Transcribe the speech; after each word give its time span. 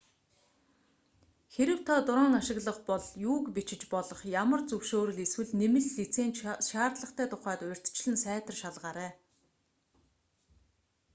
хэрэв 1.53 1.79
та 1.87 1.95
дрон 2.07 2.31
ашиглах 2.41 2.79
бол 2.89 3.03
юуг 3.31 3.45
бичиж 3.55 3.81
болох 3.93 4.19
ямар 4.41 4.61
зөвшөөрөл 4.69 5.19
эсвэл 5.25 5.51
нэмэлт 5.61 5.93
лиценз 6.01 6.37
шаардлагатай 6.69 7.27
тухайд 7.31 7.61
урьдчилан 7.65 8.17
сайтар 8.23 8.55
шалгаарай 8.61 9.11